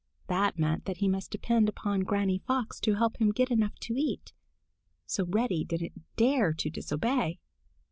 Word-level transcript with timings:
That 0.25 0.57
meant 0.57 0.85
that 0.85 0.97
he 0.97 1.07
must 1.07 1.29
depend 1.29 1.69
upon 1.69 1.99
Granny 1.99 2.39
Fox 2.39 2.79
to 2.79 2.95
help 2.95 3.17
him 3.17 3.31
get 3.31 3.51
enough 3.51 3.77
to 3.81 3.93
eat. 3.99 4.33
So 5.05 5.27
Reddy 5.27 5.63
didn't 5.63 6.01
dare 6.15 6.53
to 6.53 6.71
disobey. 6.71 7.39